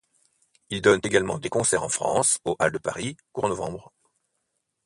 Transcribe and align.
Ils 0.71 0.81
donnent 0.81 1.01
également 1.03 1.37
des 1.37 1.49
concerts 1.51 1.83
en 1.83 1.87
France, 1.89 2.39
aux 2.43 2.55
Halles 2.57 2.71
de 2.71 2.79
Paris, 2.79 3.17
courant 3.33 3.49
novembre. 3.49 3.93